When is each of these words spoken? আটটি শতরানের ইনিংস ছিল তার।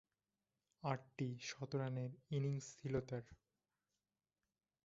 আটটি 0.83 1.27
শতরানের 1.41 2.11
ইনিংস 2.31 2.65
ছিল 2.77 2.93
তার। 3.01 3.25